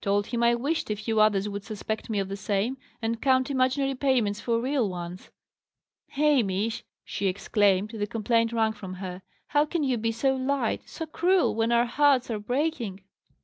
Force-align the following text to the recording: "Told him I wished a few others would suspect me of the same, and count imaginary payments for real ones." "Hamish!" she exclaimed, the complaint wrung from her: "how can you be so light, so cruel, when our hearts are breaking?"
"Told 0.00 0.26
him 0.28 0.44
I 0.44 0.54
wished 0.54 0.90
a 0.92 0.94
few 0.94 1.18
others 1.18 1.48
would 1.48 1.64
suspect 1.64 2.08
me 2.08 2.20
of 2.20 2.28
the 2.28 2.36
same, 2.36 2.78
and 3.02 3.20
count 3.20 3.50
imaginary 3.50 3.96
payments 3.96 4.38
for 4.38 4.60
real 4.60 4.88
ones." 4.88 5.32
"Hamish!" 6.10 6.84
she 7.04 7.26
exclaimed, 7.26 7.90
the 7.92 8.06
complaint 8.06 8.52
wrung 8.52 8.74
from 8.74 8.94
her: 8.94 9.22
"how 9.48 9.64
can 9.66 9.82
you 9.82 9.96
be 9.98 10.12
so 10.12 10.36
light, 10.36 10.82
so 10.88 11.04
cruel, 11.04 11.56
when 11.56 11.72
our 11.72 11.86
hearts 11.86 12.30
are 12.30 12.38
breaking?" 12.38 13.02